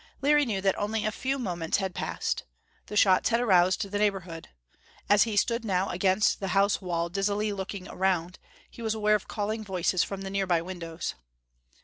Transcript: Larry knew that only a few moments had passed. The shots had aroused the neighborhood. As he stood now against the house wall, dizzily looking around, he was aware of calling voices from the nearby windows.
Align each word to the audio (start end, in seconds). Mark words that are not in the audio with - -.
Larry 0.23 0.47
knew 0.47 0.61
that 0.61 0.75
only 0.79 1.05
a 1.05 1.11
few 1.11 1.37
moments 1.37 1.77
had 1.77 1.93
passed. 1.93 2.41
The 2.87 2.97
shots 2.97 3.29
had 3.29 3.39
aroused 3.39 3.87
the 3.91 3.99
neighborhood. 3.99 4.49
As 5.07 5.23
he 5.25 5.37
stood 5.37 5.63
now 5.63 5.89
against 5.89 6.39
the 6.39 6.47
house 6.57 6.81
wall, 6.81 7.07
dizzily 7.07 7.53
looking 7.53 7.87
around, 7.87 8.39
he 8.67 8.81
was 8.81 8.95
aware 8.95 9.13
of 9.13 9.27
calling 9.27 9.63
voices 9.63 10.01
from 10.03 10.21
the 10.21 10.31
nearby 10.31 10.59
windows. 10.59 11.13